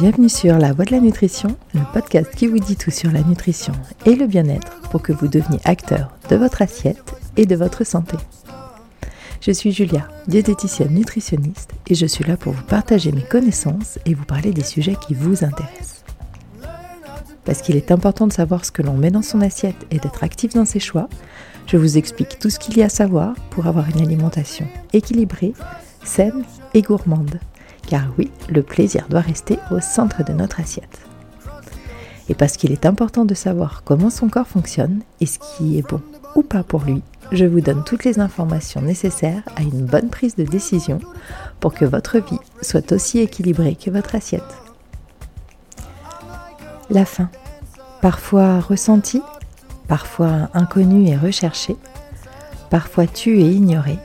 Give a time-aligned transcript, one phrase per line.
[0.00, 3.20] Bienvenue sur La Voix de la Nutrition, le podcast qui vous dit tout sur la
[3.22, 3.74] nutrition
[4.06, 8.16] et le bien-être pour que vous deveniez acteur de votre assiette et de votre santé.
[9.42, 14.14] Je suis Julia, diététicienne nutritionniste et je suis là pour vous partager mes connaissances et
[14.14, 16.02] vous parler des sujets qui vous intéressent.
[17.44, 20.24] Parce qu'il est important de savoir ce que l'on met dans son assiette et d'être
[20.24, 21.10] actif dans ses choix,
[21.66, 25.52] je vous explique tout ce qu'il y a à savoir pour avoir une alimentation équilibrée,
[26.02, 27.38] saine et gourmande.
[27.90, 31.00] Car oui, le plaisir doit rester au centre de notre assiette.
[32.28, 35.86] Et parce qu'il est important de savoir comment son corps fonctionne et ce qui est
[35.86, 36.00] bon
[36.36, 40.36] ou pas pour lui, je vous donne toutes les informations nécessaires à une bonne prise
[40.36, 41.00] de décision
[41.58, 44.56] pour que votre vie soit aussi équilibrée que votre assiette.
[46.90, 47.28] La faim,
[48.00, 49.22] parfois ressentie,
[49.88, 51.76] parfois inconnue et recherchée,
[52.70, 53.98] parfois tue et ignorée,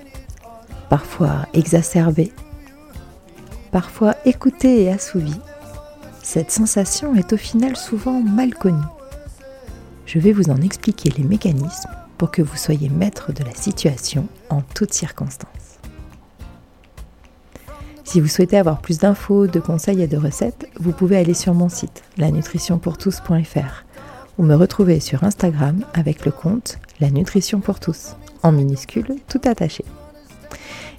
[0.90, 2.32] parfois exacerbée,
[3.76, 5.42] parfois écoutée et assouvie,
[6.24, 8.88] cette sensation est au final souvent mal connue.
[10.06, 14.30] Je vais vous en expliquer les mécanismes pour que vous soyez maître de la situation
[14.50, 15.82] en toutes circonstances.
[18.06, 21.54] Si vous souhaitez avoir plus d'infos, de conseils et de recettes, vous pouvez aller sur
[21.54, 23.84] mon site lanutritionpourtous.fr
[24.38, 29.42] ou me retrouver sur Instagram avec le compte La Nutrition pour tous, en minuscule tout
[29.44, 29.84] attaché.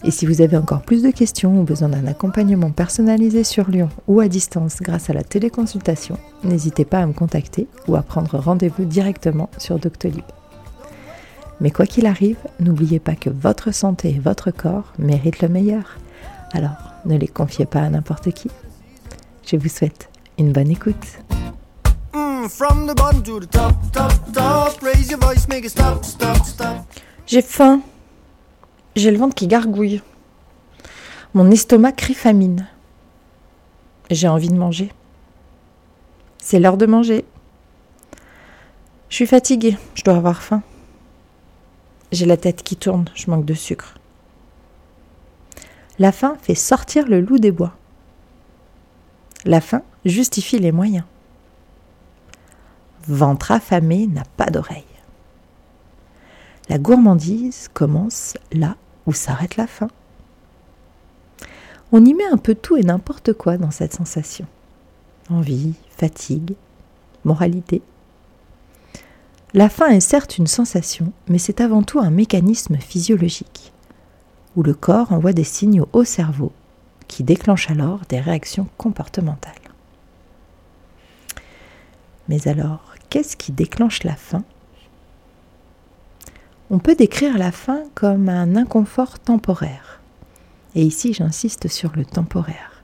[0.05, 3.89] Et si vous avez encore plus de questions ou besoin d'un accompagnement personnalisé sur Lyon
[4.07, 8.39] ou à distance grâce à la téléconsultation, n'hésitez pas à me contacter ou à prendre
[8.39, 10.25] rendez-vous directement sur Doctolib.
[11.61, 15.99] Mais quoi qu'il arrive, n'oubliez pas que votre santé et votre corps méritent le meilleur.
[16.53, 18.51] Alors, ne les confiez pas à n'importe qui.
[19.47, 20.95] Je vous souhaite une bonne écoute.
[27.27, 27.81] J'ai faim.
[28.97, 30.01] J'ai le ventre qui gargouille.
[31.35, 32.67] Mon estomac crie famine.
[34.11, 34.91] J'ai envie de manger.
[36.39, 37.27] C'est l'heure de manger.
[39.11, 40.63] Je suis fatiguée, je dois avoir faim.
[42.11, 43.99] J'ai la tête qui tourne, je manque de sucre.
[45.99, 47.77] La faim fait sortir le loup des bois.
[49.45, 51.05] La faim justifie les moyens.
[53.07, 54.85] Ventre affamé n'a pas d'oreille.
[56.71, 59.89] La gourmandise commence là où s'arrête la faim.
[61.93, 64.47] On y met un peu tout et n'importe quoi dans cette sensation.
[65.31, 66.55] Envie, fatigue,
[67.25, 67.83] moralité.
[69.55, 73.73] La faim est certes une sensation, mais c'est avant tout un mécanisme physiologique,
[74.57, 76.53] où le corps envoie des signaux au cerveau
[77.09, 79.55] qui déclenchent alors des réactions comportementales.
[82.29, 84.43] Mais alors, qu'est-ce qui déclenche la faim
[86.71, 90.01] on peut décrire la faim comme un inconfort temporaire.
[90.75, 92.83] Et ici, j'insiste sur le temporaire,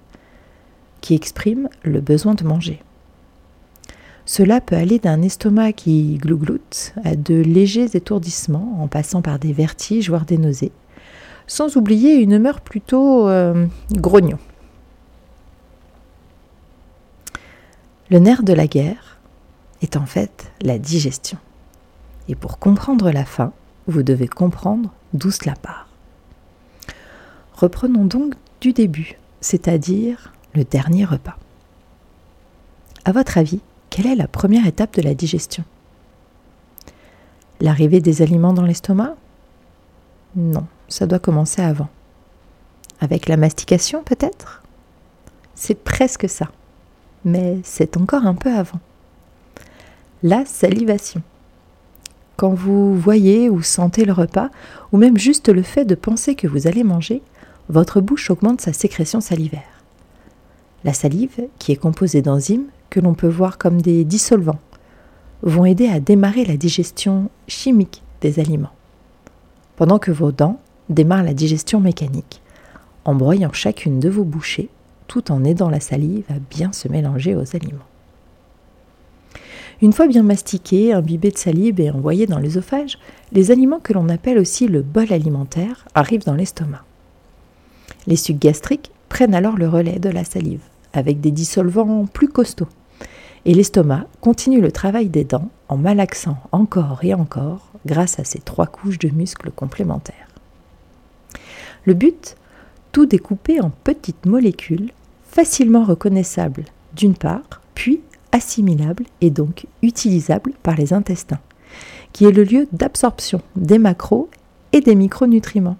[1.00, 2.82] qui exprime le besoin de manger.
[4.24, 9.52] Cela peut aller d'un estomac qui glougloute à de légers étourdissements, en passant par des
[9.52, 10.72] vertiges, voire des nausées,
[11.46, 14.38] sans oublier une humeur plutôt euh, grognon.
[18.10, 19.18] Le nerf de la guerre
[19.80, 21.38] est en fait la digestion.
[22.28, 23.52] Et pour comprendre la faim,
[23.86, 25.88] vous devez comprendre d'où cela part.
[27.54, 31.36] Reprenons donc du début, c'est-à-dire le dernier repas.
[33.04, 33.60] À votre avis,
[33.90, 35.64] quelle est la première étape de la digestion?
[37.60, 39.14] L'arrivée des aliments dans l'estomac?
[40.36, 41.88] Non, ça doit commencer avant.
[43.00, 44.62] Avec la mastication peut-être?
[45.54, 46.50] C'est presque ça,
[47.24, 48.80] mais c'est encore un peu avant.
[50.22, 51.22] La salivation
[52.42, 54.50] quand vous voyez ou sentez le repas,
[54.90, 57.22] ou même juste le fait de penser que vous allez manger,
[57.68, 59.84] votre bouche augmente sa sécrétion salivaire.
[60.82, 64.58] La salive, qui est composée d'enzymes que l'on peut voir comme des dissolvants,
[65.42, 68.74] vont aider à démarrer la digestion chimique des aliments,
[69.76, 72.42] pendant que vos dents démarrent la digestion mécanique,
[73.04, 74.68] en broyant chacune de vos bouchées,
[75.06, 77.91] tout en aidant la salive à bien se mélanger aux aliments.
[79.82, 83.00] Une fois bien mastiqués, imbibés de salive et envoyés dans l'œsophage,
[83.32, 86.84] les aliments que l'on appelle aussi le bol alimentaire arrivent dans l'estomac.
[88.06, 90.62] Les sucs gastriques prennent alors le relais de la salive,
[90.92, 92.68] avec des dissolvants plus costauds.
[93.44, 98.38] Et l'estomac continue le travail des dents en malaxant encore et encore grâce à ces
[98.38, 100.28] trois couches de muscles complémentaires.
[101.86, 102.36] Le but
[102.92, 104.92] Tout découper en petites molécules
[105.24, 108.00] facilement reconnaissables d'une part, puis
[108.32, 111.40] assimilable et donc utilisable par les intestins,
[112.12, 114.28] qui est le lieu d'absorption des macros
[114.72, 115.76] et des micronutriments,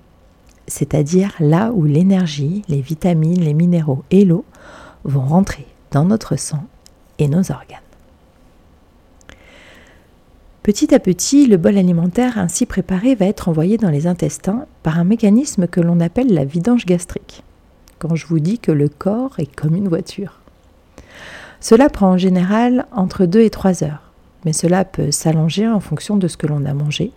[0.67, 4.45] c'est-à-dire là où l'énergie, les vitamines, les minéraux et l'eau
[5.05, 6.65] vont rentrer dans notre sang
[7.19, 7.79] et nos organes.
[10.63, 14.99] Petit à petit, le bol alimentaire ainsi préparé va être envoyé dans les intestins par
[14.99, 17.43] un mécanisme que l'on appelle la vidange gastrique,
[17.99, 20.42] quand je vous dis que le corps est comme une voiture.
[21.63, 24.13] Cela prend en général entre 2 et 3 heures,
[24.45, 27.13] mais cela peut s'allonger en fonction de ce que l'on a mangé,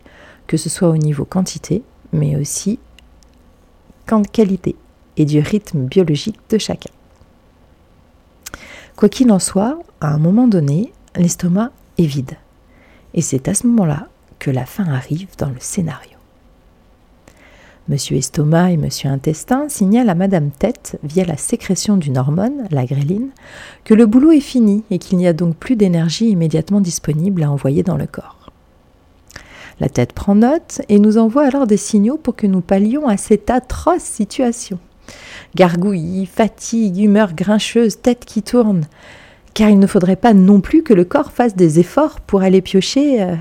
[0.48, 1.84] que ce soit au niveau quantité,
[2.14, 2.80] mais aussi
[4.32, 4.76] qualité
[5.18, 6.92] et du rythme biologique de chacun.
[8.96, 12.38] Quoi qu'il en soit, à un moment donné, l'estomac est vide.
[13.14, 14.08] Et c'est à ce moment-là
[14.40, 16.15] que la fin arrive dans le scénario.
[17.88, 22.86] Monsieur Estomac et Monsieur Intestin signalent à Madame Tête, via la sécrétion d'une hormone, la
[22.86, 23.30] gréline,
[23.84, 27.52] que le boulot est fini et qu'il n'y a donc plus d'énergie immédiatement disponible à
[27.52, 28.52] envoyer dans le corps.
[29.80, 33.18] La tête prend note et nous envoie alors des signaux pour que nous pallions à
[33.18, 34.80] cette atroce situation.
[35.54, 38.86] Gargouillis, fatigue, humeur grincheuse, tête qui tourne
[39.54, 42.62] car il ne faudrait pas non plus que le corps fasse des efforts pour aller
[42.62, 43.36] piocher euh,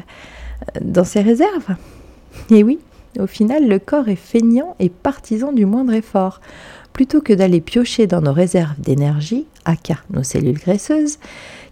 [0.81, 1.77] dans ses réserves.
[2.51, 2.79] Et oui,
[3.19, 6.41] au final, le corps est feignant et partisan du moindre effort.
[6.93, 11.19] Plutôt que d'aller piocher dans nos réserves d'énergie, aka nos cellules graisseuses,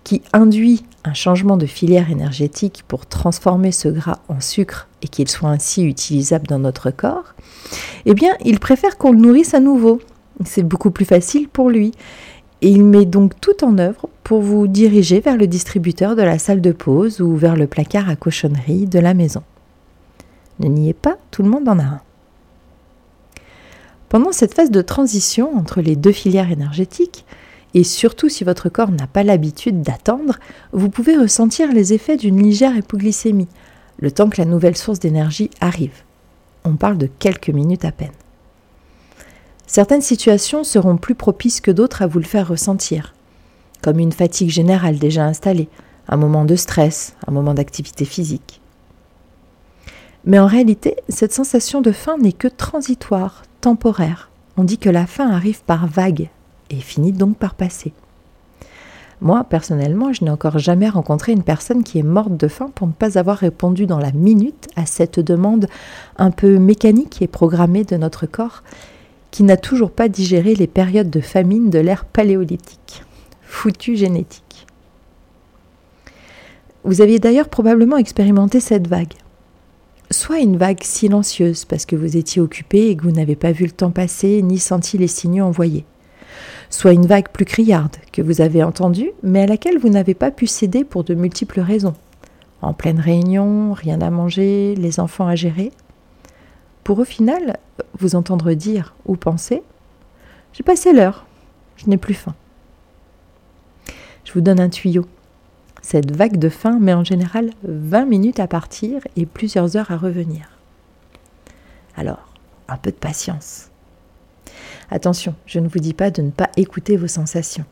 [0.04, 5.28] qui induit un changement de filière énergétique pour transformer ce gras en sucre et qu'il
[5.28, 7.34] soit ainsi utilisable dans notre corps,
[8.04, 10.00] eh bien, il préfère qu'on le nourrisse à nouveau.
[10.44, 11.92] C'est beaucoup plus facile pour lui
[12.62, 16.38] et il met donc tout en œuvre pour vous diriger vers le distributeur de la
[16.38, 19.42] salle de pause ou vers le placard à cochonnerie de la maison.
[20.62, 22.00] Ne niez pas, tout le monde en a un.
[24.08, 27.24] Pendant cette phase de transition entre les deux filières énergétiques,
[27.74, 30.38] et surtout si votre corps n'a pas l'habitude d'attendre,
[30.72, 33.48] vous pouvez ressentir les effets d'une légère hypoglycémie,
[33.98, 36.02] le temps que la nouvelle source d'énergie arrive.
[36.64, 38.12] On parle de quelques minutes à peine.
[39.66, 43.14] Certaines situations seront plus propices que d'autres à vous le faire ressentir,
[43.82, 45.68] comme une fatigue générale déjà installée,
[46.08, 48.61] un moment de stress, un moment d'activité physique.
[50.24, 54.30] Mais en réalité, cette sensation de faim n'est que transitoire, temporaire.
[54.56, 56.28] On dit que la faim arrive par vague
[56.70, 57.92] et finit donc par passer.
[59.20, 62.88] Moi, personnellement, je n'ai encore jamais rencontré une personne qui est morte de faim pour
[62.88, 65.68] ne pas avoir répondu dans la minute à cette demande
[66.16, 68.64] un peu mécanique et programmée de notre corps
[69.30, 73.04] qui n'a toujours pas digéré les périodes de famine de l'ère paléolithique.
[73.42, 74.66] Foutu génétique.
[76.84, 79.14] Vous aviez d'ailleurs probablement expérimenté cette vague.
[80.10, 83.64] Soit une vague silencieuse parce que vous étiez occupé et que vous n'avez pas vu
[83.64, 85.86] le temps passer ni senti les signaux envoyés.
[86.68, 90.30] Soit une vague plus criarde que vous avez entendue mais à laquelle vous n'avez pas
[90.30, 91.94] pu céder pour de multiples raisons.
[92.60, 95.72] En pleine réunion, rien à manger, les enfants à gérer
[96.84, 97.58] pour au final
[97.98, 99.62] vous entendre dire ou penser
[100.52, 101.26] J'ai passé l'heure,
[101.76, 102.34] je n'ai plus faim.
[104.24, 105.06] Je vous donne un tuyau.
[105.82, 109.96] Cette vague de faim met en général 20 minutes à partir et plusieurs heures à
[109.96, 110.58] revenir.
[111.96, 112.32] Alors,
[112.68, 113.68] un peu de patience.
[114.90, 117.64] Attention, je ne vous dis pas de ne pas écouter vos sensations.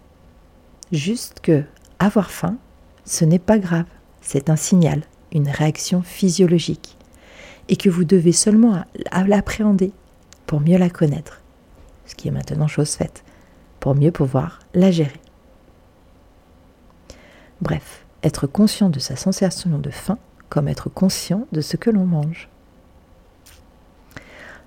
[0.90, 1.62] Juste que
[2.00, 2.56] avoir faim,
[3.04, 3.86] ce n'est pas grave,
[4.20, 5.02] c'est un signal,
[5.32, 6.96] une réaction physiologique
[7.68, 8.84] et que vous devez seulement
[9.26, 9.92] l'appréhender
[10.46, 11.40] pour mieux la connaître,
[12.06, 13.22] ce qui est maintenant chose faite,
[13.78, 15.19] pour mieux pouvoir la gérer.
[17.60, 22.06] Bref, être conscient de sa sensation de faim comme être conscient de ce que l'on
[22.06, 22.48] mange.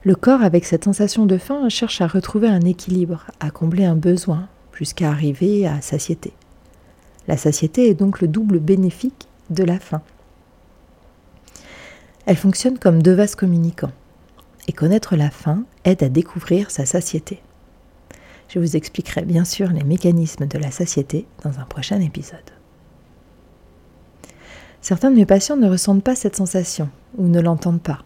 [0.04, 3.96] Le corps, avec cette sensation de faim, cherche à retrouver un équilibre, à combler un
[3.96, 6.34] besoin, jusqu'à arriver à satiété.
[7.28, 10.02] La satiété est donc le double bénéfique de la faim.
[12.26, 13.92] Elle fonctionne comme deux vases communicants.
[14.68, 17.42] Et connaître la faim aide à découvrir sa satiété.
[18.48, 22.40] Je vous expliquerai bien sûr les mécanismes de la satiété dans un prochain épisode.
[24.84, 28.00] Certains de mes patients ne ressentent pas cette sensation ou ne l'entendent pas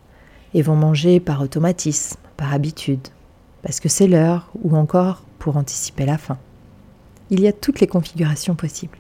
[0.54, 3.08] et vont manger par automatisme, par habitude,
[3.64, 6.38] parce que c'est l'heure ou encore pour anticiper la faim.
[7.32, 9.00] Il y a toutes les configurations possibles.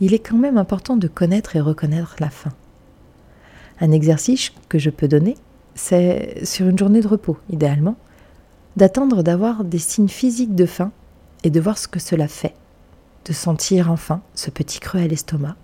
[0.00, 2.54] Il est quand même important de connaître et reconnaître la faim.
[3.78, 5.36] Un exercice que je peux donner,
[5.74, 7.96] c'est sur une journée de repos, idéalement,
[8.76, 10.90] d'attendre d'avoir des signes physiques de faim
[11.44, 12.54] et de voir ce que cela fait,
[13.26, 15.56] de sentir enfin ce petit creux à l'estomac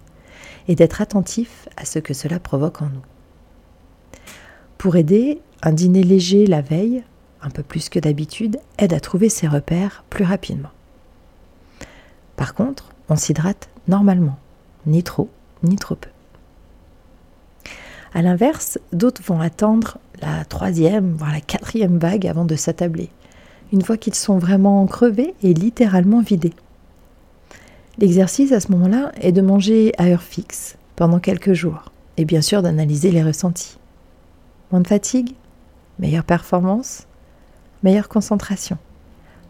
[0.69, 3.03] et d'être attentif à ce que cela provoque en nous.
[4.79, 7.03] Pour aider, un dîner léger la veille,
[7.43, 10.71] un peu plus que d'habitude, aide à trouver ses repères plus rapidement.
[12.37, 14.39] Par contre, on s'hydrate normalement,
[14.87, 15.31] ni trop,
[15.63, 16.11] ni trop peu.
[18.15, 23.11] A l'inverse, d'autres vont attendre la troisième, voire la quatrième vague avant de s'attabler,
[23.73, 26.55] une fois qu'ils sont vraiment crevés et littéralement vidés.
[27.99, 32.43] L'exercice à ce moment-là est de manger à heure fixe pendant quelques jours et bien
[32.43, 33.79] sûr d'analyser les ressentis.
[34.71, 35.35] Moins de fatigue,
[35.99, 37.07] meilleure performance,
[37.83, 38.77] meilleure concentration.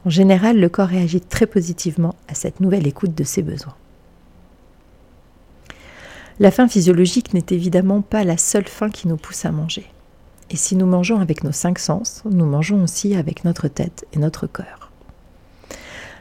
[0.04, 3.74] En général, le corps réagit très positivement à cette nouvelle écoute de ses besoins.
[6.38, 9.86] La faim physiologique n'est évidemment pas la seule faim qui nous pousse à manger.
[10.50, 14.18] Et si nous mangeons avec nos cinq sens, nous mangeons aussi avec notre tête et
[14.18, 14.92] notre cœur.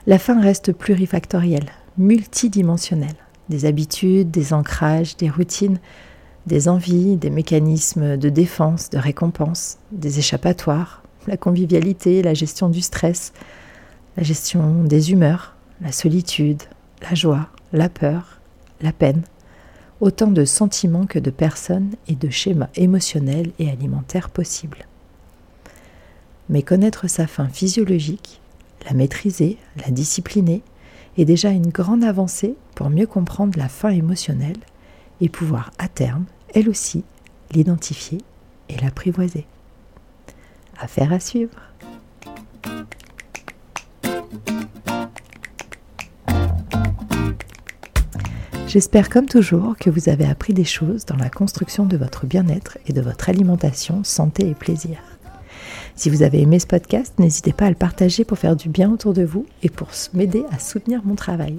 [0.07, 3.15] La faim reste plurifactorielle, multidimensionnelle.
[3.49, 5.79] Des habitudes, des ancrages, des routines,
[6.47, 12.81] des envies, des mécanismes de défense, de récompense, des échappatoires, la convivialité, la gestion du
[12.81, 13.33] stress,
[14.17, 16.63] la gestion des humeurs, la solitude,
[17.01, 18.39] la joie, la peur,
[18.81, 19.23] la peine,
[20.01, 24.85] autant de sentiments que de personnes et de schémas émotionnels et alimentaires possibles.
[26.49, 28.39] Mais connaître sa faim physiologique,
[28.85, 30.61] la maîtriser, la discipliner,
[31.17, 34.59] est déjà une grande avancée pour mieux comprendre la faim émotionnelle
[35.21, 37.03] et pouvoir à terme, elle aussi,
[37.51, 38.19] l'identifier
[38.69, 39.45] et l'apprivoiser.
[40.79, 41.55] Affaire à suivre.
[48.67, 52.77] J'espère comme toujours que vous avez appris des choses dans la construction de votre bien-être
[52.87, 54.97] et de votre alimentation, santé et plaisir.
[55.95, 58.91] Si vous avez aimé ce podcast, n'hésitez pas à le partager pour faire du bien
[58.91, 61.55] autour de vous et pour m'aider à soutenir mon travail.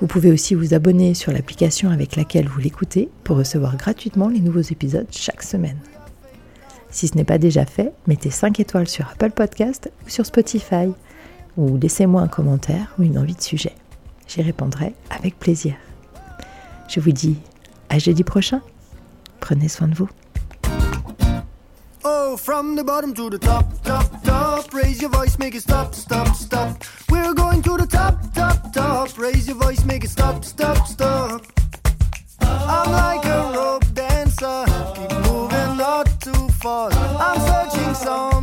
[0.00, 4.40] Vous pouvez aussi vous abonner sur l'application avec laquelle vous l'écoutez pour recevoir gratuitement les
[4.40, 5.78] nouveaux épisodes chaque semaine.
[6.90, 10.92] Si ce n'est pas déjà fait, mettez 5 étoiles sur Apple Podcast ou sur Spotify
[11.56, 13.74] ou laissez-moi un commentaire ou une envie de sujet.
[14.26, 15.74] J'y répondrai avec plaisir.
[16.88, 17.36] Je vous dis
[17.88, 18.62] à jeudi prochain.
[19.38, 20.08] Prenez soin de vous.
[22.44, 24.74] from the bottom to the top, top, top.
[24.74, 26.84] Raise your voice, make it stop, stop, stop.
[27.08, 29.18] We're going to the top, top, top.
[29.18, 31.40] Raise your voice, make it stop, stop, stop.
[32.40, 36.90] I'm like a rope dancer, keep moving, not too far.
[36.92, 38.33] I'm searching some.